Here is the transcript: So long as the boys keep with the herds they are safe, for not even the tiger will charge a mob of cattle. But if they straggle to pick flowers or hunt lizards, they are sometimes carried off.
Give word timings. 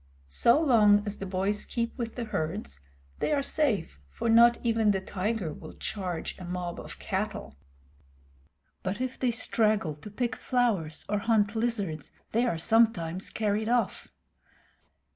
So 0.27 0.59
long 0.59 1.03
as 1.05 1.19
the 1.19 1.27
boys 1.27 1.63
keep 1.63 1.95
with 1.95 2.15
the 2.15 2.23
herds 2.23 2.79
they 3.19 3.31
are 3.31 3.43
safe, 3.43 3.99
for 4.09 4.29
not 4.29 4.57
even 4.63 4.89
the 4.89 4.99
tiger 4.99 5.53
will 5.53 5.73
charge 5.73 6.35
a 6.39 6.43
mob 6.43 6.79
of 6.79 6.97
cattle. 6.97 7.55
But 8.81 8.99
if 8.99 9.19
they 9.19 9.29
straggle 9.29 9.93
to 9.93 10.09
pick 10.09 10.35
flowers 10.35 11.05
or 11.07 11.19
hunt 11.19 11.55
lizards, 11.55 12.11
they 12.31 12.47
are 12.47 12.57
sometimes 12.57 13.29
carried 13.29 13.69
off. 13.69 14.11